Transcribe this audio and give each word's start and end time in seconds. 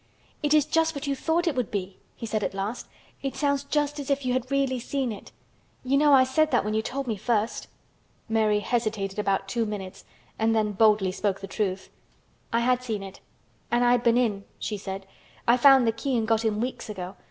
"It 0.41 0.55
is 0.55 0.65
just 0.65 0.95
what 0.95 1.05
you 1.05 1.15
thought 1.15 1.45
it 1.45 1.53
would 1.55 1.69
be," 1.69 1.99
he 2.15 2.25
said 2.25 2.43
at 2.43 2.55
last. 2.55 2.87
"It 3.21 3.35
sounds 3.35 3.63
just 3.65 3.99
as 3.99 4.09
if 4.09 4.25
you 4.25 4.33
had 4.33 4.49
really 4.49 4.79
seen 4.79 5.11
it. 5.11 5.31
You 5.83 5.95
know 5.95 6.11
I 6.11 6.23
said 6.23 6.49
that 6.49 6.65
when 6.65 6.73
you 6.73 6.81
told 6.81 7.05
me 7.05 7.17
first." 7.17 7.67
Mary 8.27 8.61
hesitated 8.61 9.19
about 9.19 9.47
two 9.47 9.63
minutes 9.63 10.03
and 10.39 10.55
then 10.55 10.71
boldly 10.71 11.11
spoke 11.11 11.39
the 11.39 11.45
truth. 11.45 11.91
"I 12.51 12.61
had 12.61 12.81
seen 12.83 13.03
it—and 13.03 13.83
I 13.85 13.91
had 13.91 14.01
been 14.01 14.17
in," 14.17 14.45
she 14.57 14.75
said. 14.75 15.05
"I 15.47 15.55
found 15.55 15.85
the 15.85 15.91
key 15.91 16.17
and 16.17 16.27
got 16.27 16.43
in 16.45 16.59
weeks 16.61 16.89
ago. 16.89 17.15